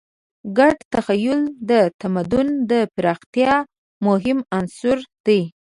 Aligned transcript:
ګډ 0.57 0.75
تخیل 0.93 1.41
د 1.69 1.71
تمدن 2.01 2.47
د 2.71 2.73
پراختیا 2.95 3.53
مهم 4.07 4.39
عنصر 4.57 4.97
دی. 5.25 5.41